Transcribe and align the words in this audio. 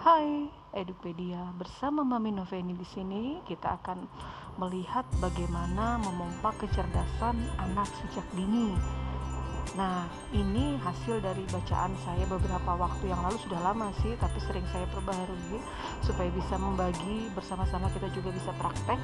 Hai, 0.00 0.48
Edupedia. 0.72 1.52
Bersama 1.60 2.00
Mami 2.00 2.32
Noveni 2.32 2.72
di 2.72 2.88
sini, 2.88 3.36
kita 3.44 3.76
akan 3.84 4.08
melihat 4.56 5.04
bagaimana 5.20 6.00
memompa 6.00 6.56
kecerdasan 6.56 7.36
anak 7.60 7.84
sejak 8.00 8.24
dini. 8.32 8.72
Nah, 9.76 10.08
ini 10.32 10.80
hasil 10.80 11.20
dari 11.20 11.44
bacaan 11.52 11.92
saya 12.00 12.24
beberapa 12.32 12.80
waktu 12.80 13.12
yang 13.12 13.20
lalu 13.20 13.36
sudah 13.44 13.60
lama 13.60 13.92
sih, 14.00 14.16
tapi 14.16 14.40
sering 14.40 14.64
saya 14.72 14.88
perbaharui 14.88 15.60
supaya 16.00 16.32
bisa 16.32 16.56
membagi 16.56 17.28
bersama-sama 17.36 17.92
kita 17.92 18.08
juga 18.16 18.32
bisa 18.32 18.56
praktek. 18.56 18.96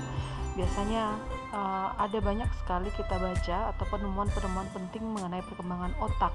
Biasanya 0.57 1.13
uh, 1.53 1.93
ada 2.01 2.25
banyak 2.25 2.49
sekali 2.65 2.89
kita 2.97 3.21
baca 3.21 3.69
atau 3.77 3.85
penemuan-penemuan 3.93 4.73
penting 4.73 5.05
mengenai 5.13 5.45
perkembangan 5.45 5.93
otak 6.01 6.33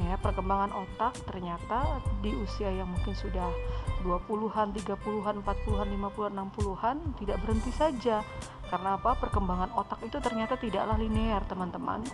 ya 0.00 0.16
perkembangan 0.16 0.72
otak 0.72 1.12
ternyata 1.28 2.00
di 2.24 2.32
usia 2.32 2.72
yang 2.72 2.88
mungkin 2.88 3.12
sudah 3.12 3.52
20-an, 4.00 4.72
30-an, 4.72 5.34
40-an, 5.44 5.88
50-an, 5.92 6.32
60-an 6.56 6.96
tidak 7.20 7.36
berhenti 7.44 7.72
saja. 7.74 8.24
Karena 8.70 8.96
apa? 8.96 9.18
Perkembangan 9.18 9.74
otak 9.76 10.00
itu 10.06 10.16
ternyata 10.22 10.56
tidaklah 10.56 10.96
linear, 10.96 11.42
teman-teman. 11.44 12.06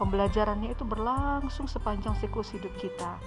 Pembelajarannya 0.00 0.72
itu 0.72 0.82
berlangsung 0.82 1.68
sepanjang 1.68 2.16
siklus 2.16 2.50
hidup 2.56 2.72
kita. 2.80 3.20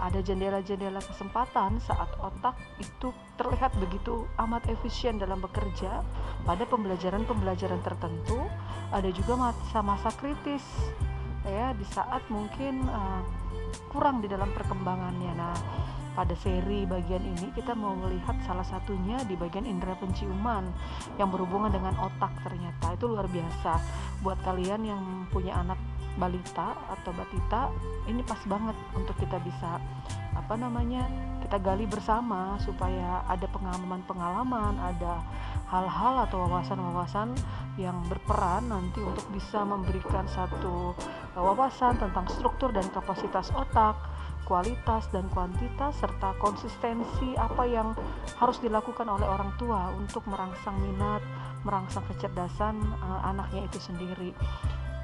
Ada 0.00 0.24
jendela-jendela 0.24 1.00
kesempatan 1.00 1.80
saat 1.80 2.08
otak 2.20 2.56
itu 2.80 3.12
terlihat 3.36 3.72
begitu 3.80 4.24
amat 4.40 4.68
efisien 4.68 5.20
dalam 5.20 5.40
bekerja 5.40 6.04
pada 6.44 6.64
pembelajaran-pembelajaran 6.68 7.80
tertentu. 7.84 8.36
Ada 8.92 9.12
juga 9.12 9.36
masa-masa 9.36 10.12
kritis 10.16 10.64
ya 11.44 11.72
di 11.76 11.86
saat 11.88 12.24
mungkin 12.28 12.84
uh, 12.88 13.22
kurang 13.88 14.20
di 14.20 14.28
dalam 14.28 14.50
perkembangannya. 14.52 15.32
Nah, 15.36 15.56
pada 16.10 16.34
seri 16.34 16.84
bagian 16.84 17.22
ini 17.22 17.54
kita 17.54 17.72
mau 17.72 17.94
melihat 17.94 18.34
salah 18.44 18.66
satunya 18.66 19.22
di 19.24 19.38
bagian 19.38 19.64
indera 19.64 19.94
penciuman 19.96 20.66
yang 21.16 21.30
berhubungan 21.30 21.70
dengan 21.70 21.94
otak 22.02 22.34
ternyata 22.42 22.98
itu 22.98 23.06
luar 23.06 23.30
biasa 23.30 23.78
buat 24.20 24.36
kalian 24.42 24.82
yang 24.84 25.02
punya 25.30 25.56
anak 25.62 25.78
balita 26.18 26.74
atau 26.90 27.14
batita 27.14 27.70
ini 28.10 28.26
pas 28.26 28.42
banget 28.44 28.74
untuk 28.92 29.14
kita 29.22 29.38
bisa 29.40 29.78
apa 30.34 30.54
namanya 30.58 31.06
kita 31.46 31.62
gali 31.62 31.86
bersama 31.86 32.58
supaya 32.58 33.22
ada 33.30 33.46
pengalaman-pengalaman 33.46 34.76
ada 34.82 35.22
hal-hal 35.70 36.26
atau 36.26 36.42
wawasan-wawasan 36.50 37.30
yang 37.78 38.02
berperan 38.10 38.66
nanti 38.66 38.98
untuk 39.00 39.22
bisa 39.30 39.62
memberikan 39.62 40.26
satu 40.26 40.92
wawasan 41.38 41.94
tentang 41.96 42.26
struktur 42.26 42.74
dan 42.74 42.84
kapasitas 42.90 43.54
otak, 43.54 43.94
kualitas 44.50 45.06
dan 45.14 45.30
kuantitas 45.30 45.94
serta 46.02 46.34
konsistensi 46.42 47.38
apa 47.38 47.62
yang 47.70 47.94
harus 48.42 48.58
dilakukan 48.58 49.06
oleh 49.06 49.24
orang 49.30 49.54
tua 49.62 49.94
untuk 49.94 50.26
merangsang 50.26 50.74
minat, 50.82 51.22
merangsang 51.62 52.02
kecerdasan 52.10 52.74
uh, 52.98 53.22
anaknya 53.30 53.70
itu 53.70 53.78
sendiri. 53.78 54.34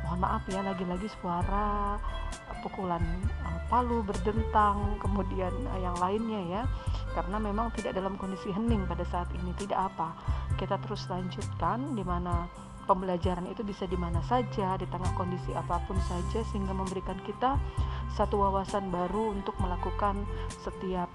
Mohon 0.03 0.19
maaf 0.23 0.42
ya 0.51 0.62
lagi-lagi 0.67 1.06
suara 1.19 1.98
pukulan 2.67 3.03
uh, 3.47 3.59
palu 3.70 4.03
berdentang 4.03 4.98
kemudian 4.98 5.55
uh, 5.70 5.78
yang 5.78 5.95
lainnya 6.03 6.42
ya. 6.50 6.62
Karena 7.14 7.39
memang 7.39 7.70
tidak 7.73 7.95
dalam 7.95 8.19
kondisi 8.19 8.50
hening 8.50 8.84
pada 8.91 9.06
saat 9.06 9.31
ini 9.33 9.55
tidak 9.55 9.95
apa. 9.95 10.12
Kita 10.58 10.77
terus 10.83 11.06
lanjutkan 11.06 11.95
di 11.95 12.03
mana 12.03 12.50
pembelajaran 12.86 13.50
itu 13.50 13.67
bisa 13.67 13.84
di 13.86 13.98
mana 13.98 14.23
saja, 14.23 14.78
di 14.78 14.86
tengah 14.86 15.11
kondisi 15.19 15.50
apa 15.53 15.83
pun 15.91 15.98
saja 16.06 16.41
sehingga 16.50 16.70
memberikan 16.73 17.19
kita 17.27 17.58
satu 18.14 18.41
wawasan 18.41 18.89
baru 18.89 19.34
untuk 19.34 19.58
melakukan 19.58 20.25
setiap 20.48 21.11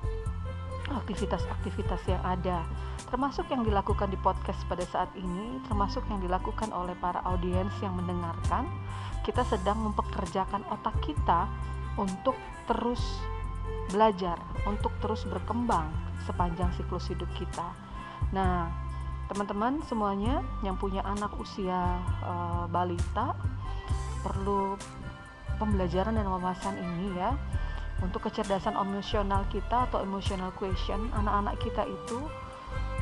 aktivitas-aktivitas 0.99 2.01
yang 2.09 2.21
ada. 2.25 2.65
Termasuk 3.07 3.47
yang 3.51 3.63
dilakukan 3.63 4.11
di 4.11 4.19
podcast 4.19 4.59
pada 4.67 4.83
saat 4.87 5.11
ini 5.15 5.59
termasuk 5.67 6.03
yang 6.07 6.23
dilakukan 6.23 6.71
oleh 6.71 6.95
para 6.99 7.19
audiens 7.27 7.71
yang 7.83 7.95
mendengarkan 7.95 8.67
kita 9.21 9.45
sedang 9.45 9.77
mempekerjakan 9.79 10.65
otak 10.71 10.95
kita 11.03 11.45
untuk 11.99 12.35
terus 12.65 13.01
belajar 13.91 14.39
untuk 14.63 14.91
terus 15.03 15.27
berkembang 15.27 15.91
sepanjang 16.23 16.71
siklus 16.79 17.11
hidup 17.11 17.27
kita. 17.35 17.75
Nah 18.31 18.71
teman-teman 19.27 19.79
semuanya 19.87 20.43
yang 20.59 20.75
punya 20.75 21.03
anak 21.07 21.31
usia 21.39 21.99
uh, 22.23 22.67
balita 22.67 23.35
perlu 24.23 24.75
pembelajaran 25.55 26.19
dan 26.19 26.27
wawasan 26.27 26.75
ini 26.75 27.15
ya 27.15 27.31
untuk 28.01 28.25
kecerdasan 28.27 28.73
emosional 28.73 29.45
kita 29.53 29.85
atau 29.89 30.01
emotional 30.01 30.49
question 30.57 31.09
anak-anak 31.13 31.55
kita 31.61 31.85
itu 31.85 32.19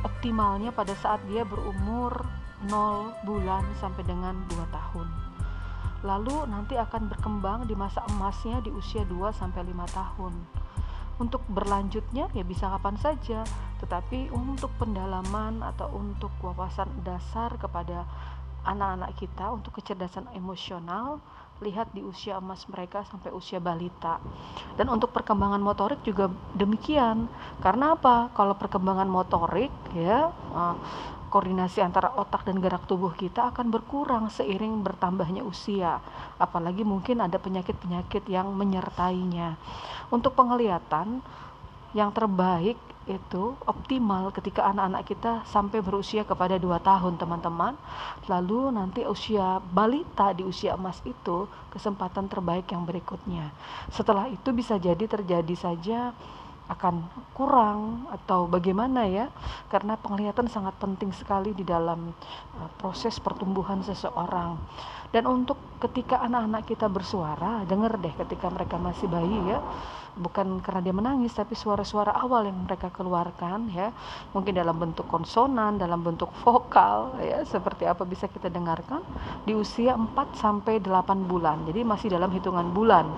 optimalnya 0.03 0.71
pada 0.75 0.95
saat 0.99 1.19
dia 1.27 1.43
berumur 1.43 2.23
0 2.67 3.15
bulan 3.23 3.63
sampai 3.79 4.03
dengan 4.03 4.35
2 4.51 4.75
tahun. 4.75 5.07
Lalu 6.03 6.47
nanti 6.47 6.79
akan 6.79 7.11
berkembang 7.11 7.67
di 7.67 7.75
masa 7.75 8.03
emasnya 8.07 8.63
di 8.63 8.71
usia 8.71 9.03
2 9.07 9.31
sampai 9.35 9.67
5 9.67 9.87
tahun. 9.91 10.33
Untuk 11.19 11.43
berlanjutnya 11.51 12.31
ya 12.31 12.43
bisa 12.47 12.71
kapan 12.71 12.95
saja. 12.95 13.43
Tetapi 13.83 14.31
untuk 14.31 14.71
pendalaman 14.79 15.59
atau 15.63 15.91
untuk 15.91 16.31
wawasan 16.39 16.87
dasar 17.03 17.55
kepada 17.59 18.07
anak-anak 18.63 19.15
kita 19.19 19.51
untuk 19.51 19.79
kecerdasan 19.79 20.27
emosional 20.35 21.23
lihat 21.59 21.91
di 21.91 21.99
usia 22.03 22.39
emas 22.39 22.63
mereka 22.71 23.03
sampai 23.07 23.35
usia 23.35 23.59
balita 23.59 24.19
dan 24.79 24.87
untuk 24.87 25.11
perkembangan 25.11 25.59
motorik 25.59 25.99
juga 26.07 26.31
demikian 26.55 27.27
karena 27.59 27.99
apa 27.99 28.31
kalau 28.31 28.55
perkembangan 28.55 29.07
motorik 29.11 29.71
ya 29.91 30.31
eh, 30.31 30.75
koordinasi 31.29 31.79
antara 31.85 32.09
otak 32.17 32.43
dan 32.43 32.57
gerak 32.57 32.89
tubuh 32.89 33.13
kita 33.13 33.53
akan 33.53 33.69
berkurang 33.69 34.33
seiring 34.33 34.81
bertambahnya 34.81 35.45
usia. 35.45 36.01
Apalagi 36.41 36.81
mungkin 36.81 37.21
ada 37.21 37.37
penyakit-penyakit 37.37 38.25
yang 38.25 38.49
menyertainya. 38.57 39.55
Untuk 40.09 40.33
penglihatan 40.33 41.21
yang 41.93 42.13
terbaik 42.13 42.77
itu 43.09 43.57
optimal 43.65 44.29
ketika 44.29 44.69
anak-anak 44.69 45.03
kita 45.09 45.31
sampai 45.49 45.81
berusia 45.81 46.21
kepada 46.21 46.61
2 46.61 46.77
tahun 46.77 47.17
teman-teman. 47.17 47.73
Lalu 48.29 48.69
nanti 48.69 49.01
usia 49.09 49.57
balita 49.57 50.29
di 50.29 50.45
usia 50.45 50.77
emas 50.77 51.01
itu 51.01 51.49
kesempatan 51.73 52.29
terbaik 52.29 52.69
yang 52.69 52.85
berikutnya. 52.85 53.49
Setelah 53.89 54.29
itu 54.29 54.53
bisa 54.53 54.77
jadi 54.77 55.01
terjadi 55.01 55.55
saja 55.57 56.13
akan 56.69 57.01
kurang 57.33 58.05
atau 58.13 58.45
bagaimana 58.45 59.09
ya? 59.09 59.33
Karena 59.73 59.97
penglihatan 59.97 60.45
sangat 60.45 60.77
penting 60.77 61.09
sekali 61.09 61.57
di 61.57 61.65
dalam 61.65 62.13
uh, 62.61 62.69
proses 62.77 63.17
pertumbuhan 63.17 63.81
seseorang. 63.81 64.61
Dan 65.09 65.25
untuk 65.25 65.57
ketika 65.81 66.21
anak-anak 66.21 66.69
kita 66.69 66.85
bersuara 66.85 67.65
dengar 67.65 67.97
deh 67.97 68.13
ketika 68.13 68.53
mereka 68.53 68.77
masih 68.77 69.09
bayi 69.09 69.37
ya. 69.49 69.59
Bukan 70.19 70.61
karena 70.61 70.83
dia 70.83 70.93
menangis 70.93 71.33
tapi 71.33 71.57
suara-suara 71.57 72.13
awal 72.13 72.45
yang 72.45 72.69
mereka 72.69 72.93
keluarkan 72.93 73.73
ya. 73.73 73.89
Mungkin 74.37 74.53
dalam 74.53 74.77
bentuk 74.77 75.09
konsonan 75.09 75.81
dalam 75.81 76.05
bentuk 76.05 76.29
vokal 76.45 77.17
ya 77.17 77.41
seperti 77.41 77.89
apa 77.89 78.05
bisa 78.05 78.29
kita 78.29 78.53
dengarkan 78.53 79.01
di 79.41 79.57
usia 79.57 79.97
4 79.97 80.13
sampai 80.37 80.77
8 80.77 81.25
bulan. 81.25 81.65
Jadi 81.65 81.81
masih 81.81 82.13
dalam 82.13 82.29
hitungan 82.29 82.69
bulan 82.69 83.09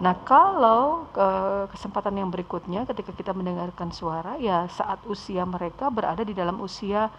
Nah, 0.00 0.16
kalau 0.24 1.12
ke 1.12 1.28
kesempatan 1.76 2.16
yang 2.16 2.32
berikutnya 2.32 2.88
ketika 2.88 3.12
kita 3.12 3.36
mendengarkan 3.36 3.92
suara 3.92 4.40
ya 4.40 4.64
saat 4.72 5.04
usia 5.04 5.44
mereka 5.44 5.92
berada 5.92 6.24
di 6.24 6.32
dalam 6.32 6.56
usia 6.64 7.12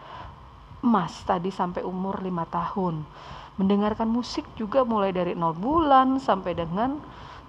emas 0.82 1.14
tadi 1.22 1.54
sampai 1.54 1.86
umur 1.86 2.18
5 2.18 2.42
tahun. 2.50 3.06
Mendengarkan 3.62 4.10
musik 4.10 4.50
juga 4.58 4.82
mulai 4.82 5.14
dari 5.14 5.38
0 5.38 5.54
bulan 5.62 6.18
sampai 6.18 6.58
dengan 6.58 6.98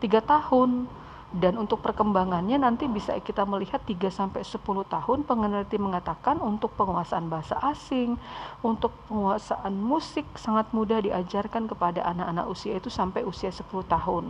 3 0.04 0.20
tahun. 0.20 1.00
Dan 1.32 1.56
untuk 1.56 1.80
perkembangannya 1.80 2.60
nanti 2.60 2.84
bisa 2.84 3.16
kita 3.16 3.48
melihat 3.48 3.80
3 3.88 4.12
sampai 4.12 4.44
10 4.44 4.60
tahun 4.84 5.24
peneliti 5.24 5.80
mengatakan 5.80 6.44
untuk 6.44 6.76
penguasaan 6.76 7.32
bahasa 7.32 7.56
asing, 7.72 8.20
untuk 8.60 8.92
penguasaan 9.08 9.72
musik 9.80 10.28
sangat 10.36 10.68
mudah 10.76 11.00
diajarkan 11.00 11.72
kepada 11.72 12.04
anak-anak 12.04 12.52
usia 12.52 12.76
itu 12.76 12.92
sampai 12.92 13.24
usia 13.24 13.48
10 13.48 13.64
tahun 13.88 14.28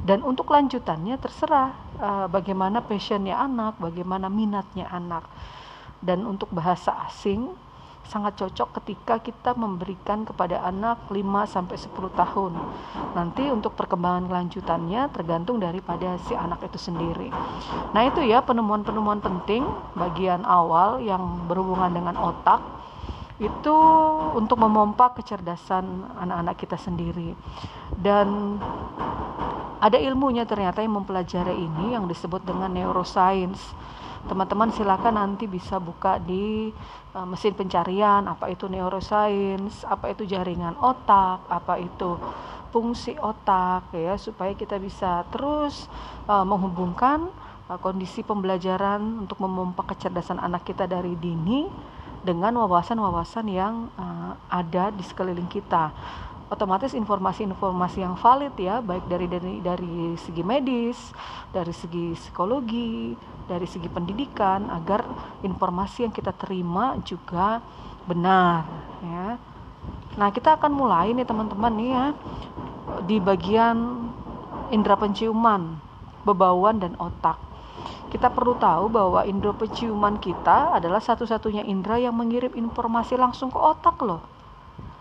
dan 0.00 0.24
untuk 0.24 0.48
lanjutannya 0.48 1.20
terserah 1.20 1.76
uh, 2.00 2.26
bagaimana 2.32 2.80
passionnya 2.80 3.36
anak, 3.36 3.76
bagaimana 3.76 4.32
minatnya 4.32 4.88
anak. 4.88 5.28
Dan 6.00 6.24
untuk 6.24 6.48
bahasa 6.48 6.96
asing 7.04 7.52
sangat 8.08 8.40
cocok 8.40 8.80
ketika 8.80 9.20
kita 9.20 9.52
memberikan 9.52 10.24
kepada 10.24 10.64
anak 10.64 11.06
5 11.12 11.20
sampai 11.46 11.76
10 11.76 11.92
tahun. 12.16 12.52
Nanti 13.12 13.44
untuk 13.52 13.76
perkembangan 13.76 14.26
lanjutannya 14.26 15.12
tergantung 15.12 15.60
daripada 15.60 16.16
si 16.24 16.32
anak 16.32 16.64
itu 16.64 16.80
sendiri. 16.80 17.28
Nah, 17.92 18.02
itu 18.08 18.24
ya 18.24 18.40
penemuan-penemuan 18.40 19.20
penting 19.20 19.62
bagian 19.94 20.42
awal 20.48 20.98
yang 21.04 21.44
berhubungan 21.46 21.92
dengan 21.92 22.16
otak 22.16 22.64
itu 23.40 23.76
untuk 24.36 24.60
memompa 24.60 25.12
kecerdasan 25.16 25.84
anak-anak 26.18 26.56
kita 26.56 26.76
sendiri. 26.80 27.32
Dan 27.94 28.58
ada 29.80 29.96
ilmunya 29.96 30.44
ternyata 30.44 30.84
yang 30.84 31.00
mempelajari 31.00 31.56
ini 31.56 31.96
yang 31.96 32.04
disebut 32.04 32.44
dengan 32.44 32.68
neuroscience. 32.68 33.72
Teman-teman 34.28 34.68
silakan 34.76 35.16
nanti 35.16 35.48
bisa 35.48 35.80
buka 35.80 36.20
di 36.20 36.68
uh, 37.16 37.24
mesin 37.24 37.56
pencarian 37.56 38.28
apa 38.28 38.52
itu 38.52 38.68
neuroscience 38.68 39.88
apa 39.88 40.12
itu 40.12 40.28
jaringan 40.28 40.76
otak 40.76 41.48
apa 41.48 41.80
itu 41.80 42.20
fungsi 42.68 43.16
otak 43.16 43.88
ya 43.96 44.20
supaya 44.20 44.52
kita 44.52 44.76
bisa 44.76 45.24
terus 45.32 45.88
uh, 46.28 46.44
menghubungkan 46.44 47.32
uh, 47.72 47.80
kondisi 47.80 48.20
pembelajaran 48.20 49.24
untuk 49.24 49.40
memompa 49.40 49.88
kecerdasan 49.88 50.36
anak 50.36 50.68
kita 50.68 50.84
dari 50.84 51.16
dini 51.16 51.66
dengan 52.20 52.52
wawasan-wawasan 52.60 53.46
yang 53.48 53.88
uh, 53.96 54.36
ada 54.52 54.92
di 54.92 55.00
sekeliling 55.00 55.48
kita 55.48 55.88
otomatis 56.50 56.90
informasi-informasi 56.98 58.02
yang 58.02 58.18
valid 58.18 58.52
ya 58.58 58.82
baik 58.82 59.06
dari 59.06 59.30
dari 59.30 59.62
dari 59.62 60.18
segi 60.18 60.42
medis, 60.42 60.98
dari 61.54 61.70
segi 61.70 62.18
psikologi, 62.18 63.14
dari 63.46 63.70
segi 63.70 63.86
pendidikan 63.86 64.66
agar 64.66 65.06
informasi 65.46 66.10
yang 66.10 66.14
kita 66.14 66.34
terima 66.34 66.98
juga 67.06 67.62
benar 68.02 68.66
ya. 69.06 69.38
Nah, 70.18 70.28
kita 70.34 70.58
akan 70.58 70.74
mulai 70.74 71.14
nih 71.14 71.22
teman-teman 71.22 71.72
nih 71.78 71.90
ya 71.94 72.06
di 73.06 73.22
bagian 73.22 74.10
indera 74.74 74.98
penciuman, 74.98 75.78
bebauan 76.26 76.82
dan 76.82 76.98
otak. 76.98 77.38
Kita 78.10 78.26
perlu 78.26 78.58
tahu 78.58 78.90
bahwa 78.90 79.22
indera 79.22 79.54
penciuman 79.54 80.18
kita 80.18 80.74
adalah 80.74 80.98
satu-satunya 80.98 81.62
indera 81.62 82.02
yang 82.02 82.18
mengirim 82.18 82.50
informasi 82.58 83.14
langsung 83.14 83.54
ke 83.54 83.58
otak 83.62 84.02
loh. 84.02 84.39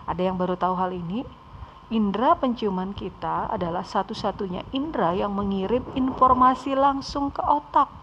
Ada 0.10 0.26
yang 0.26 0.42
baru 0.42 0.58
tahu 0.58 0.74
hal 0.74 0.90
ini? 0.90 1.22
Indra 1.94 2.34
penciuman 2.34 2.98
kita 2.98 3.46
adalah 3.50 3.86
satu-satunya 3.86 4.66
indera 4.74 5.14
yang 5.14 5.34
mengirim 5.38 5.86
informasi 5.94 6.74
langsung 6.74 7.30
ke 7.30 7.46
otak. 7.46 7.94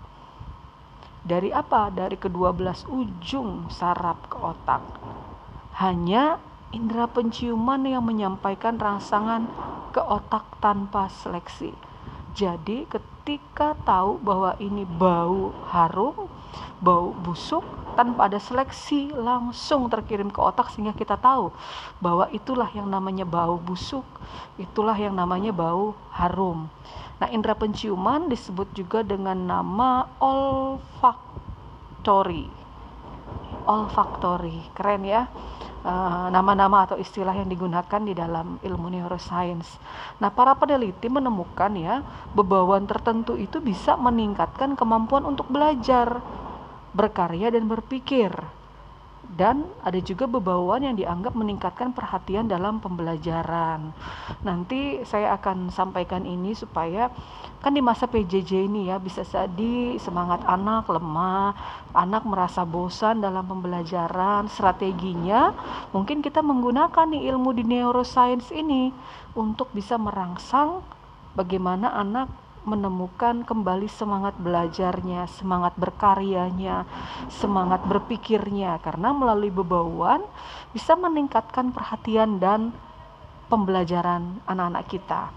Dari 1.26 1.50
apa? 1.50 1.90
Dari 1.90 2.14
kedua 2.14 2.54
belas 2.54 2.86
ujung 2.86 3.66
saraf 3.74 4.22
ke 4.30 4.38
otak. 4.38 4.82
Hanya 5.82 6.38
indera 6.70 7.10
penciuman 7.10 7.82
yang 7.82 8.06
menyampaikan 8.06 8.78
rangsangan 8.78 9.50
ke 9.90 9.98
otak 9.98 10.46
tanpa 10.62 11.10
seleksi. 11.10 11.74
Jadi 12.38 12.86
ketika 12.86 13.15
tahu 13.82 14.22
bahwa 14.22 14.54
ini 14.62 14.86
bau 14.86 15.50
harum, 15.74 16.30
bau 16.78 17.10
busuk, 17.10 17.66
tanpa 17.98 18.30
ada 18.30 18.38
seleksi 18.38 19.10
langsung 19.10 19.90
terkirim 19.90 20.30
ke 20.30 20.38
otak 20.38 20.70
sehingga 20.70 20.94
kita 20.94 21.18
tahu 21.18 21.50
bahwa 21.98 22.30
itulah 22.30 22.70
yang 22.70 22.86
namanya 22.86 23.26
bau 23.26 23.58
busuk, 23.58 24.06
itulah 24.60 24.94
yang 24.94 25.18
namanya 25.18 25.50
bau 25.50 25.98
harum. 26.14 26.70
Nah, 27.16 27.26
indera 27.32 27.56
penciuman 27.56 28.28
disebut 28.28 28.70
juga 28.76 29.02
dengan 29.02 29.34
nama 29.34 30.06
olfaktori. 30.20 31.24
Olfaktori, 33.66 34.70
keren 34.76 35.02
ya. 35.02 35.26
Eh, 35.86 36.28
nama-nama 36.34 36.82
uh, 36.82 36.84
atau 36.90 36.96
istilah 36.98 37.30
yang 37.30 37.46
digunakan 37.46 38.02
di 38.02 38.10
dalam 38.10 38.58
ilmu 38.58 38.90
neuroscience. 38.90 39.78
Nah, 40.18 40.34
para 40.34 40.58
peneliti 40.58 41.06
menemukan 41.06 41.70
ya, 41.78 42.02
bebauan 42.34 42.90
tertentu 42.90 43.38
itu 43.38 43.62
bisa 43.62 43.94
meningkatkan 43.94 44.74
kemampuan 44.74 45.22
untuk 45.22 45.46
belajar 45.46 46.18
berkarya 46.90 47.54
dan 47.54 47.70
berpikir. 47.70 48.34
Dan 49.34 49.66
ada 49.82 49.98
juga 49.98 50.30
bebauan 50.30 50.86
yang 50.86 50.94
dianggap 50.94 51.34
meningkatkan 51.34 51.90
perhatian 51.90 52.46
dalam 52.46 52.78
pembelajaran. 52.78 53.90
Nanti 54.46 55.02
saya 55.02 55.34
akan 55.34 55.74
sampaikan 55.74 56.22
ini 56.22 56.54
supaya 56.54 57.10
kan 57.58 57.74
di 57.74 57.82
masa 57.82 58.06
PJJ 58.06 58.70
ini 58.70 58.86
ya 58.86 59.02
bisa 59.02 59.26
jadi 59.26 59.98
semangat 59.98 60.46
anak 60.46 60.86
lemah, 60.86 61.58
anak 61.90 62.22
merasa 62.22 62.62
bosan 62.62 63.18
dalam 63.18 63.42
pembelajaran, 63.42 64.46
strateginya 64.46 65.50
mungkin 65.90 66.22
kita 66.22 66.44
menggunakan 66.46 67.10
nih 67.10 67.34
ilmu 67.34 67.50
di 67.50 67.66
neuroscience 67.66 68.54
ini 68.54 68.94
untuk 69.34 69.74
bisa 69.74 69.98
merangsang 69.98 70.86
bagaimana 71.34 71.90
anak 71.98 72.30
menemukan 72.66 73.46
kembali 73.46 73.86
semangat 73.86 74.34
belajarnya, 74.42 75.30
semangat 75.30 75.78
berkaryanya, 75.78 76.82
semangat 77.30 77.86
berpikirnya. 77.86 78.82
Karena 78.82 79.14
melalui 79.14 79.54
bebauan 79.54 80.26
bisa 80.74 80.98
meningkatkan 80.98 81.70
perhatian 81.70 82.42
dan 82.42 82.74
pembelajaran 83.46 84.42
anak-anak 84.50 84.84
kita. 84.90 85.30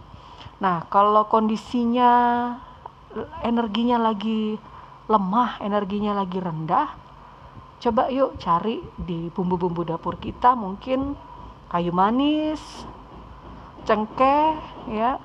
Nah, 0.59 0.83
kalau 0.89 1.29
kondisinya 1.29 2.11
energinya 3.45 4.01
lagi 4.01 4.57
lemah, 5.05 5.61
energinya 5.61 6.17
lagi 6.17 6.41
rendah, 6.41 6.89
coba 7.79 8.09
yuk 8.09 8.41
cari 8.41 8.81
di 8.97 9.29
bumbu-bumbu 9.29 9.85
dapur 9.85 10.17
kita. 10.17 10.57
Mungkin 10.57 11.13
kayu 11.69 11.93
manis, 11.93 12.59
cengkeh 13.85 14.57
ya, 14.89 15.21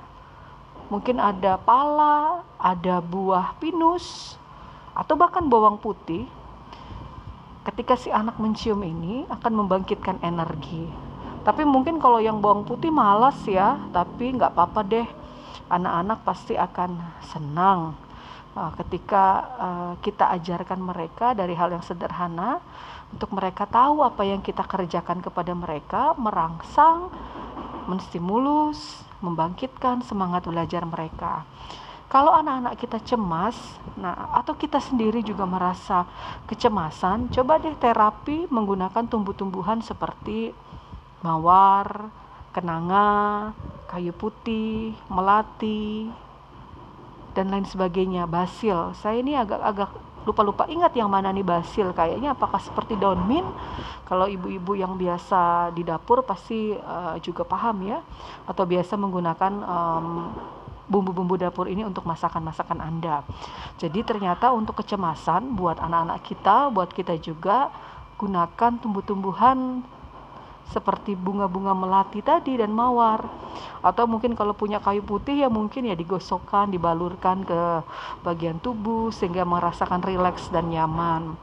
mungkin 0.95 1.19
ada 1.19 1.59
pala, 1.59 2.47
ada 2.55 3.03
buah 3.03 3.59
pinus, 3.59 4.39
atau 4.95 5.19
bahkan 5.19 5.43
bawang 5.43 5.75
putih. 5.83 6.31
Ketika 7.67 7.99
si 7.99 8.15
anak 8.15 8.39
mencium 8.39 8.79
ini 8.87 9.27
akan 9.27 9.67
membangkitkan 9.67 10.23
energi. 10.23 10.87
Tapi 11.43 11.67
mungkin 11.67 11.99
kalau 11.99 12.23
yang 12.23 12.39
bawang 12.39 12.63
putih 12.63 12.95
malas 12.95 13.35
ya, 13.51 13.75
tapi 13.91 14.39
nggak 14.39 14.55
apa-apa 14.55 14.81
deh. 14.87 15.09
Anak-anak 15.67 16.23
pasti 16.23 16.55
akan 16.55 17.03
senang 17.35 17.99
uh, 18.55 18.71
ketika 18.85 19.25
uh, 19.59 19.93
kita 19.99 20.31
ajarkan 20.39 20.79
mereka 20.79 21.35
dari 21.35 21.59
hal 21.59 21.75
yang 21.75 21.83
sederhana 21.83 22.63
untuk 23.11 23.35
mereka 23.35 23.67
tahu 23.67 24.05
apa 24.07 24.23
yang 24.23 24.45
kita 24.45 24.63
kerjakan 24.63 25.25
kepada 25.25 25.53
mereka, 25.57 26.15
merangsang, 26.21 27.11
menstimulus, 27.87 29.05
membangkitkan 29.25 30.05
semangat 30.05 30.45
belajar 30.45 30.85
mereka. 30.85 31.45
Kalau 32.09 32.31
anak-anak 32.31 32.79
kita 32.79 32.99
cemas, 33.03 33.57
nah 33.97 34.31
atau 34.31 34.55
kita 34.55 34.79
sendiri 34.79 35.25
juga 35.25 35.49
merasa 35.49 36.07
kecemasan, 36.47 37.33
coba 37.33 37.59
deh 37.59 37.75
terapi 37.75 38.47
menggunakan 38.53 39.09
tumbuh-tumbuhan 39.09 39.83
seperti 39.83 40.55
mawar, 41.25 42.13
kenanga, 42.55 43.51
kayu 43.89 44.15
putih, 44.15 44.95
melati, 45.11 46.13
dan 47.35 47.51
lain 47.51 47.67
sebagainya, 47.67 48.31
basil. 48.31 48.95
Saya 48.95 49.19
ini 49.19 49.35
agak-agak 49.35 49.91
lupa-lupa 50.25 50.65
ingat 50.69 50.93
yang 50.97 51.09
mana 51.09 51.31
nih 51.31 51.45
basil. 51.45 51.93
Kayaknya 51.93 52.33
apakah 52.33 52.61
seperti 52.61 52.97
daun 52.97 53.21
mint? 53.29 53.47
Kalau 54.05 54.29
ibu-ibu 54.29 54.77
yang 54.77 54.97
biasa 54.97 55.73
di 55.73 55.85
dapur 55.85 56.25
pasti 56.25 56.73
uh, 56.75 57.17
juga 57.21 57.45
paham 57.45 57.85
ya. 57.85 58.01
Atau 58.49 58.65
biasa 58.65 58.97
menggunakan 58.97 59.53
um, 59.65 60.07
bumbu-bumbu 60.85 61.41
dapur 61.41 61.65
ini 61.69 61.85
untuk 61.85 62.05
masakan-masakan 62.05 62.81
Anda. 62.81 63.25
Jadi 63.81 64.05
ternyata 64.05 64.53
untuk 64.53 64.85
kecemasan 64.85 65.57
buat 65.57 65.81
anak-anak 65.81 66.21
kita, 66.25 66.69
buat 66.69 66.93
kita 66.93 67.17
juga 67.21 67.73
gunakan 68.21 68.79
tumbuh-tumbuhan 68.81 69.83
seperti 70.73 71.13
bunga-bunga 71.13 71.77
melati 71.77 72.25
tadi 72.25 72.57
dan 72.57 72.73
mawar. 72.73 73.27
Atau 73.85 74.09
mungkin 74.09 74.33
kalau 74.33 74.57
punya 74.57 74.81
kayu 74.81 75.05
putih 75.05 75.45
ya 75.45 75.49
mungkin 75.53 75.85
ya 75.85 75.93
digosokkan 75.93 76.73
dibalurkan 76.73 77.45
ke 77.45 77.85
bagian 78.25 78.57
tubuh 78.63 79.13
sehingga 79.13 79.45
merasakan 79.45 80.01
rileks 80.01 80.49
dan 80.49 80.73
nyaman. 80.73 81.37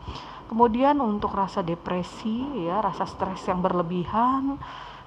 Kemudian 0.49 0.99
untuk 0.99 1.31
rasa 1.31 1.63
depresi 1.63 2.67
ya 2.67 2.83
rasa 2.83 3.07
stres 3.07 3.45
yang 3.47 3.63
berlebihan 3.63 4.59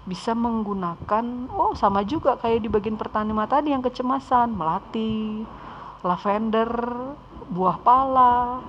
bisa 0.04 0.36
menggunakan 0.36 1.48
oh 1.52 1.72
sama 1.76 2.04
juga 2.04 2.36
kayak 2.36 2.64
di 2.64 2.68
bagian 2.68 2.96
pertanian 2.96 3.40
tadi 3.48 3.72
yang 3.72 3.80
kecemasan 3.80 4.52
melati 4.52 5.44
lavender 6.00 6.70
buah 7.50 7.76
pala. 7.80 8.60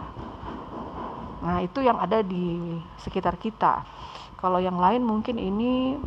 Nah 1.46 1.64
itu 1.64 1.80
yang 1.80 1.96
ada 1.96 2.20
di 2.20 2.76
sekitar 3.00 3.40
kita 3.40 3.86
kalau 4.40 4.60
yang 4.60 4.78
lain 4.78 5.02
mungkin 5.02 5.40
ini 5.40 6.00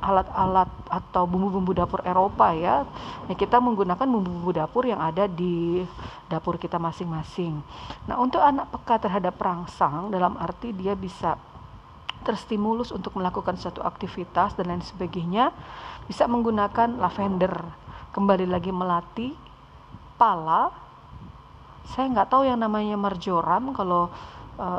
alat-alat 0.00 0.68
atau 0.88 1.28
bumbu-bumbu 1.28 1.76
dapur 1.76 2.00
Eropa 2.02 2.56
ya. 2.56 2.88
ya 3.28 3.34
kita 3.36 3.60
menggunakan 3.60 4.08
bumbu-bumbu 4.08 4.52
dapur 4.56 4.88
yang 4.88 5.00
ada 5.00 5.28
di 5.28 5.84
dapur 6.26 6.56
kita 6.56 6.80
masing-masing. 6.80 7.60
Nah, 8.08 8.16
untuk 8.16 8.40
anak 8.40 8.72
peka 8.72 8.96
terhadap 9.08 9.36
perangsang 9.36 10.08
dalam 10.08 10.40
arti 10.40 10.72
dia 10.72 10.96
bisa 10.96 11.36
terstimulus 12.24 12.92
untuk 12.92 13.16
melakukan 13.16 13.56
suatu 13.56 13.80
aktivitas 13.80 14.56
dan 14.56 14.72
lain 14.72 14.84
sebagainya, 14.84 15.52
bisa 16.08 16.28
menggunakan 16.28 17.00
lavender. 17.00 17.52
Kembali 18.10 18.44
lagi 18.48 18.72
melati, 18.72 19.32
pala. 20.20 20.72
Saya 21.88 22.12
nggak 22.12 22.28
tahu 22.28 22.42
yang 22.44 22.60
namanya 22.60 22.96
marjoram 23.00 23.72
kalau 23.72 24.12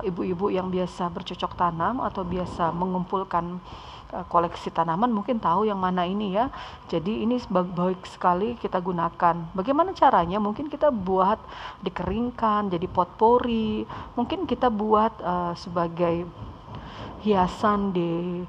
ibu-ibu 0.05 0.49
uh, 0.49 0.53
yang 0.53 0.67
biasa 0.69 1.09
bercocok 1.09 1.57
tanam 1.57 2.01
atau 2.05 2.21
biasa 2.21 2.69
mengumpulkan 2.69 3.57
uh, 4.13 4.25
koleksi 4.29 4.69
tanaman 4.69 5.09
mungkin 5.09 5.41
tahu 5.41 5.65
yang 5.65 5.79
mana 5.79 6.05
ini 6.05 6.37
ya. 6.37 6.53
Jadi 6.87 7.25
ini 7.25 7.41
baik 7.49 8.05
sekali 8.05 8.55
kita 8.59 8.77
gunakan. 8.77 9.51
Bagaimana 9.57 9.95
caranya? 9.97 10.37
Mungkin 10.37 10.69
kita 10.69 10.93
buat 10.93 11.41
dikeringkan 11.81 12.69
jadi 12.69 12.87
potpori. 12.87 13.87
Mungkin 14.13 14.45
kita 14.45 14.69
buat 14.69 15.13
uh, 15.21 15.53
sebagai 15.57 16.29
hiasan 17.21 17.93
di 17.93 18.41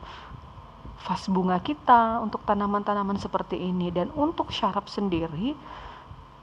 vas 1.02 1.26
bunga 1.26 1.58
kita 1.58 2.22
untuk 2.22 2.46
tanaman-tanaman 2.46 3.18
seperti 3.18 3.58
ini 3.58 3.90
dan 3.90 4.08
untuk 4.14 4.54
syaraf 4.54 4.86
sendiri 4.86 5.58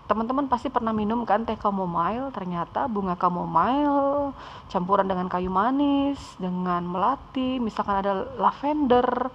teman-teman 0.10 0.50
pasti 0.50 0.74
pernah 0.74 0.90
minum 0.90 1.22
kan 1.22 1.46
teh 1.46 1.54
chamomile. 1.54 2.34
Ternyata 2.34 2.90
bunga 2.90 3.14
chamomile 3.14 4.34
campuran 4.66 5.06
dengan 5.06 5.30
kayu 5.30 5.54
manis 5.54 6.18
dengan 6.42 6.82
melati 6.82 7.62
misalkan 7.62 8.02
ada 8.02 8.26
lavender 8.42 9.30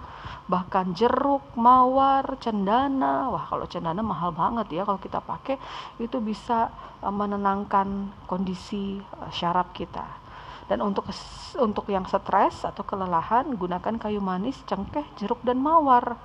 bahkan 0.51 0.91
jeruk 0.91 1.55
mawar 1.55 2.35
cendana. 2.43 3.31
Wah 3.31 3.47
kalau 3.47 3.63
cendana 3.71 4.03
mahal 4.03 4.35
banget 4.35 4.67
ya 4.75 4.83
kalau 4.83 4.99
kita 4.99 5.23
pakai. 5.23 5.55
Itu 5.95 6.19
bisa 6.19 6.67
eh, 6.99 7.13
menenangkan 7.13 8.11
kondisi 8.27 8.99
eh, 8.99 9.31
syaraf 9.31 9.71
kita. 9.71 10.27
Dan 10.67 10.83
untuk 10.83 11.07
untuk 11.55 11.87
yang 11.87 12.03
stres 12.09 12.67
atau 12.67 12.83
kelelahan 12.83 13.47
gunakan 13.55 13.95
kayu 13.95 14.19
manis 14.19 14.59
cengkeh 14.67 15.07
jeruk 15.15 15.39
dan 15.47 15.55
mawar. 15.55 16.19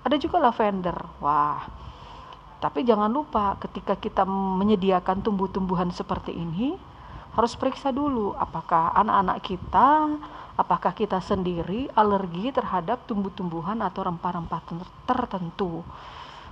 Ada 0.00 0.16
juga 0.16 0.40
lavender. 0.40 0.96
Wah 1.20 1.85
tapi 2.56 2.82
jangan 2.88 3.12
lupa 3.12 3.60
ketika 3.60 3.94
kita 3.96 4.24
menyediakan 4.26 5.20
tumbuh-tumbuhan 5.20 5.92
seperti 5.92 6.32
ini 6.32 6.76
harus 7.36 7.52
periksa 7.52 7.92
dulu 7.92 8.32
apakah 8.32 8.96
anak-anak 8.96 9.44
kita, 9.44 10.16
apakah 10.56 10.96
kita 10.96 11.20
sendiri 11.20 11.84
alergi 11.92 12.48
terhadap 12.48 13.04
tumbuh-tumbuhan 13.04 13.84
atau 13.84 14.08
rempah-rempah 14.08 14.64
tertentu. 15.04 15.84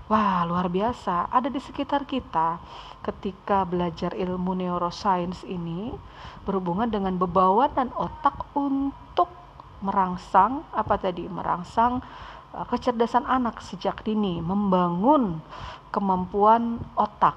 Wah, 0.05 0.45
luar 0.45 0.69
biasa. 0.69 1.33
Ada 1.33 1.49
di 1.49 1.57
sekitar 1.57 2.05
kita 2.05 2.61
ketika 3.01 3.65
belajar 3.65 4.13
ilmu 4.13 4.53
neuroscience 4.53 5.41
ini 5.49 5.97
berhubungan 6.45 6.93
dengan 6.93 7.17
bebawan 7.17 7.73
dan 7.73 7.89
otak 7.97 8.53
untuk 8.53 9.33
merangsang 9.81 10.69
apa 10.77 11.01
tadi? 11.01 11.25
Merangsang 11.25 12.05
kecerdasan 12.71 13.27
anak 13.27 13.59
sejak 13.59 14.07
dini, 14.07 14.39
membangun 14.39 15.43
kemampuan 15.91 16.79
otak. 16.95 17.35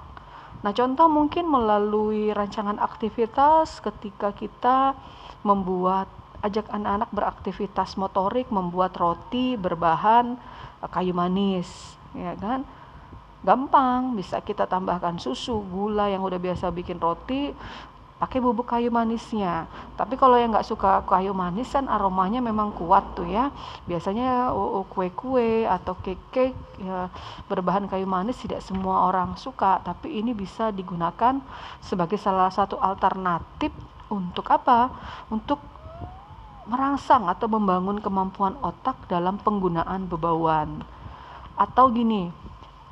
Nah, 0.61 0.73
contoh 0.73 1.09
mungkin 1.09 1.45
melalui 1.49 2.33
rancangan 2.33 2.77
aktivitas 2.81 3.81
ketika 3.81 4.33
kita 4.33 4.97
membuat 5.41 6.09
ajak 6.45 6.69
anak-anak 6.69 7.09
beraktivitas 7.13 7.97
motorik, 7.97 8.49
membuat 8.53 8.93
roti 8.97 9.57
berbahan 9.57 10.37
eh, 10.81 10.89
kayu 10.89 11.13
manis, 11.13 11.97
ya 12.13 12.37
kan? 12.37 12.61
Gampang, 13.45 14.17
bisa 14.17 14.41
kita 14.41 14.65
tambahkan 14.65 15.21
susu, 15.21 15.61
gula 15.69 16.09
yang 16.09 16.25
udah 16.25 16.41
biasa 16.41 16.73
bikin 16.73 16.97
roti, 16.97 17.53
pakai 18.17 18.41
bubuk 18.41 18.65
kayu 18.65 18.89
manisnya. 18.89 19.69
Tapi 19.93 20.17
kalau 20.17 20.41
yang 20.41 20.49
nggak 20.49 20.65
suka 20.65 21.05
kayu 21.05 21.37
manis 21.37 21.69
kan 21.69 21.85
aromanya 21.85 22.41
memang 22.41 22.73
kuat 22.73 23.13
tuh 23.13 23.29
ya. 23.29 23.53
Biasanya 23.85 24.49
kue-kue 24.89 25.69
atau 25.69 25.93
cake-cake 26.01 26.57
ya, 26.81 27.13
berbahan 27.45 27.85
kayu 27.85 28.09
manis 28.09 28.41
tidak 28.41 28.65
semua 28.65 29.05
orang 29.05 29.37
suka, 29.37 29.81
tapi 29.85 30.17
ini 30.17 30.33
bisa 30.33 30.73
digunakan 30.73 31.37
sebagai 31.77 32.17
salah 32.17 32.49
satu 32.49 32.81
alternatif 32.81 33.69
untuk 34.09 34.49
apa? 34.49 34.89
Untuk 35.29 35.61
merangsang 36.67 37.31
atau 37.31 37.47
membangun 37.47 38.01
kemampuan 38.03 38.57
otak 38.59 38.97
dalam 39.07 39.39
penggunaan 39.39 40.09
bebauan. 40.09 40.83
Atau 41.55 41.89
gini, 41.95 42.29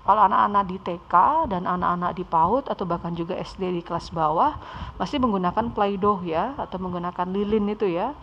kalau 0.06 0.22
anak-anak 0.30 0.64
di 0.70 0.78
TK 0.78 1.14
dan 1.50 1.66
anak-anak 1.66 2.14
di 2.14 2.22
PAUD 2.22 2.70
atau 2.70 2.86
bahkan 2.86 3.10
juga 3.18 3.34
SD 3.42 3.74
di 3.74 3.82
kelas 3.82 4.14
bawah 4.14 4.54
masih 5.02 5.18
menggunakan 5.18 5.74
Play-Doh 5.74 6.22
ya 6.22 6.54
atau 6.62 6.78
menggunakan 6.78 7.26
lilin 7.34 7.74
itu 7.74 7.90
ya. 7.90 8.14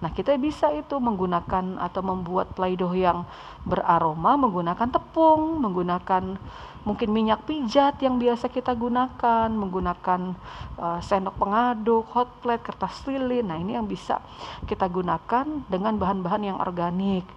Nah, 0.00 0.12
kita 0.12 0.32
bisa 0.40 0.72
itu 0.72 0.96
menggunakan 0.96 1.76
atau 1.76 2.00
membuat 2.00 2.56
Play-Doh 2.56 2.92
yang 2.96 3.28
beraroma 3.68 4.40
menggunakan 4.40 4.88
tepung, 4.88 5.60
menggunakan 5.60 6.40
mungkin 6.88 7.08
minyak 7.12 7.44
pijat 7.44 8.00
yang 8.00 8.16
biasa 8.16 8.48
kita 8.48 8.72
gunakan, 8.72 9.48
menggunakan 9.52 10.32
uh, 10.80 11.00
sendok 11.04 11.36
pengaduk, 11.36 12.04
hot 12.16 12.32
plate, 12.40 12.64
kertas 12.64 13.04
lilin. 13.04 13.44
Nah, 13.44 13.60
ini 13.60 13.76
yang 13.76 13.84
bisa 13.84 14.24
kita 14.64 14.88
gunakan 14.88 15.44
dengan 15.68 16.00
bahan-bahan 16.00 16.42
yang 16.48 16.58
organik 16.64 17.28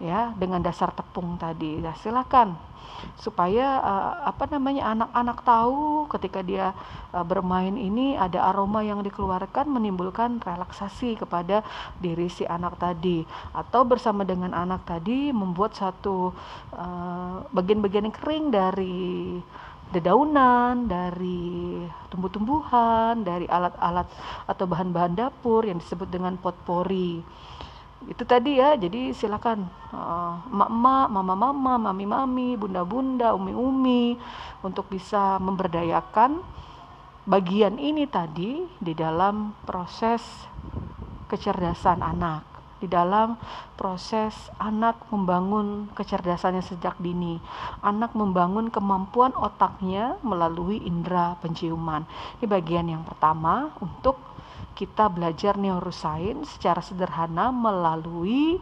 ya, 0.00 0.32
dengan 0.38 0.62
dasar 0.62 0.94
tepung 0.94 1.36
tadi. 1.36 1.80
Nah, 1.82 1.96
silakan. 1.98 2.54
Supaya 3.18 3.82
uh, 3.82 4.12
apa 4.30 4.46
namanya 4.46 4.94
anak-anak 4.94 5.42
tahu 5.42 6.06
ketika 6.06 6.38
dia 6.38 6.70
uh, 7.10 7.26
bermain 7.26 7.74
ini 7.74 8.14
ada 8.14 8.46
aroma 8.46 8.86
yang 8.86 9.02
dikeluarkan 9.02 9.66
menimbulkan 9.66 10.38
relaksasi 10.38 11.18
kepada 11.18 11.66
diri 11.98 12.30
si 12.30 12.46
anak 12.46 12.78
tadi. 12.78 13.26
Atau 13.50 13.82
bersama 13.82 14.22
dengan 14.22 14.54
anak 14.54 14.86
tadi 14.86 15.34
membuat 15.34 15.74
satu 15.74 16.30
uh, 16.78 17.42
bagian-bagian 17.50 18.14
kering 18.14 18.54
dari 18.54 19.42
dedaunan, 19.92 20.88
dari 20.88 21.82
tumbuh-tumbuhan, 22.08 23.20
dari 23.26 23.44
alat-alat 23.44 24.08
atau 24.48 24.64
bahan-bahan 24.64 25.12
dapur 25.18 25.68
yang 25.68 25.82
disebut 25.82 26.08
dengan 26.08 26.38
potpori 26.40 27.20
itu 28.10 28.22
tadi 28.26 28.58
ya 28.58 28.74
jadi 28.74 29.14
silakan 29.14 29.66
uh, 29.94 30.42
emak-emak 30.50 31.06
mama-mama 31.10 31.74
mami-mami 31.78 32.58
bunda-bunda 32.58 33.34
umi-umi 33.36 34.18
untuk 34.66 34.90
bisa 34.90 35.38
memberdayakan 35.38 36.42
bagian 37.22 37.78
ini 37.78 38.10
tadi 38.10 38.66
di 38.82 38.92
dalam 38.96 39.54
proses 39.62 40.22
kecerdasan 41.30 42.02
anak 42.02 42.52
di 42.82 42.90
dalam 42.90 43.38
proses 43.78 44.34
anak 44.58 45.06
membangun 45.14 45.86
kecerdasannya 45.94 46.66
sejak 46.66 46.98
dini. 46.98 47.38
Anak 47.78 48.18
membangun 48.18 48.74
kemampuan 48.74 49.30
otaknya 49.38 50.18
melalui 50.26 50.82
indera 50.82 51.38
penciuman. 51.38 52.02
Ini 52.42 52.50
bagian 52.50 52.90
yang 52.90 53.06
pertama 53.06 53.70
untuk 53.78 54.31
kita 54.72 55.08
belajar 55.12 55.60
neuroscience 55.60 56.56
secara 56.56 56.80
sederhana 56.80 57.52
melalui 57.52 58.56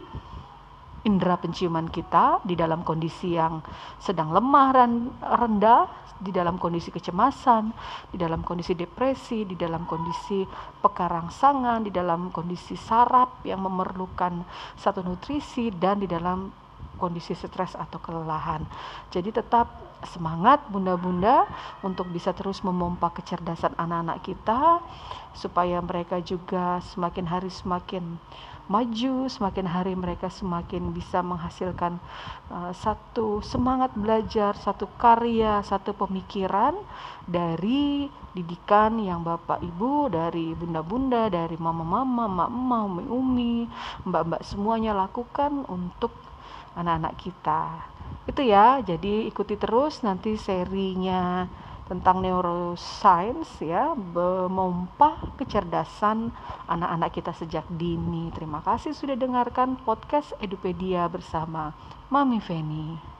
indera 1.01 1.37
penciuman 1.37 1.89
kita 1.89 2.45
di 2.45 2.53
dalam 2.53 2.85
kondisi 2.85 3.33
yang 3.33 3.65
sedang 3.97 4.29
lemah 4.29 4.69
dan 4.69 5.09
rendah, 5.17 5.89
di 6.21 6.29
dalam 6.29 6.61
kondisi 6.61 6.93
kecemasan, 6.93 7.73
di 8.13 8.17
dalam 8.21 8.45
kondisi 8.45 8.77
depresi, 8.77 9.41
di 9.41 9.57
dalam 9.57 9.89
kondisi 9.89 10.45
pekarangsangan, 10.85 11.81
di 11.81 11.89
dalam 11.89 12.29
kondisi 12.29 12.77
saraf 12.77 13.41
yang 13.41 13.65
memerlukan 13.65 14.45
satu 14.77 15.01
nutrisi 15.01 15.73
dan 15.73 15.97
di 15.97 16.05
dalam 16.05 16.60
kondisi 17.01 17.33
stres 17.33 17.73
atau 17.73 17.97
kelelahan. 17.97 18.61
Jadi 19.09 19.33
tetap 19.33 19.97
semangat 20.05 20.61
bunda-bunda 20.69 21.49
untuk 21.81 22.09
bisa 22.13 22.33
terus 22.33 22.61
memompa 22.61 23.09
kecerdasan 23.09 23.73
anak-anak 23.77 24.21
kita 24.21 24.81
supaya 25.33 25.81
mereka 25.81 26.21
juga 26.21 26.77
semakin 26.93 27.25
hari 27.25 27.49
semakin 27.49 28.21
maju, 28.71 29.27
semakin 29.27 29.67
hari 29.67 29.93
mereka 29.99 30.31
semakin 30.31 30.95
bisa 30.95 31.19
menghasilkan 31.19 31.99
uh, 32.47 32.71
satu 32.71 33.43
semangat 33.43 33.91
belajar, 33.99 34.55
satu 34.55 34.87
karya, 34.95 35.59
satu 35.59 35.91
pemikiran 35.91 36.79
dari 37.27 38.07
didikan 38.31 38.95
yang 39.03 39.27
Bapak 39.27 39.59
Ibu, 39.59 40.07
dari 40.07 40.55
bunda-bunda, 40.55 41.27
dari 41.27 41.59
mama-mama, 41.59 42.31
mak-mak, 42.31 42.81
umi-umi, 42.87 43.67
mbak-mbak 44.07 44.41
semuanya 44.47 44.95
lakukan 44.95 45.67
untuk 45.67 46.15
anak-anak 46.77 47.13
kita. 47.19 47.63
Itu 48.25 48.45
ya 48.45 48.79
jadi 48.79 49.27
ikuti 49.27 49.57
terus 49.57 50.05
nanti 50.05 50.37
serinya 50.37 51.49
tentang 51.91 52.23
neuroscience 52.23 53.59
ya 53.59 53.91
memompa 53.91 55.35
kecerdasan 55.35 56.31
anak-anak 56.71 57.11
kita 57.11 57.35
sejak 57.35 57.67
dini. 57.67 58.31
Terima 58.31 58.63
kasih 58.63 58.95
sudah 58.95 59.19
dengarkan 59.19 59.75
podcast 59.83 60.31
Edupedia 60.39 61.03
bersama 61.11 61.75
Mami 62.07 62.39
Feni 62.39 63.10